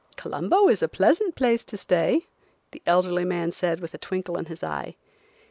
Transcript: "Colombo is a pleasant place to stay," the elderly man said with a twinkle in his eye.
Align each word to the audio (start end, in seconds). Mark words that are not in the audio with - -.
"Colombo 0.15 0.67
is 0.67 0.81
a 0.81 0.87
pleasant 0.87 1.35
place 1.35 1.63
to 1.63 1.77
stay," 1.77 2.25
the 2.71 2.81
elderly 2.87 3.23
man 3.23 3.51
said 3.51 3.79
with 3.79 3.93
a 3.93 3.99
twinkle 3.99 4.35
in 4.35 4.45
his 4.45 4.63
eye. 4.63 4.95